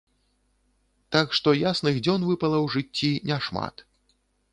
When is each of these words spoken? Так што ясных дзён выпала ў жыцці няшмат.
Так 1.15 1.35
што 1.39 1.53
ясных 1.57 1.99
дзён 2.07 2.25
выпала 2.29 2.57
ў 2.65 2.73
жыцці 2.77 3.11
няшмат. 3.33 3.85